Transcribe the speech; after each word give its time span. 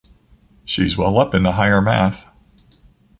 She's 0.65 0.97
well 0.97 1.19
up 1.19 1.35
in 1.35 1.43
the 1.43 1.51
higher 1.51 1.79
math. 1.79 2.25